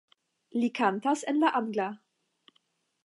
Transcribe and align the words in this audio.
Li 0.61 0.69
kantas 0.79 1.23
en 1.33 1.43
angla. 1.61 1.87